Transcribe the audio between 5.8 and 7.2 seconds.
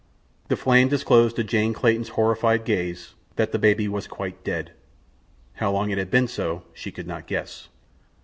it had been so she could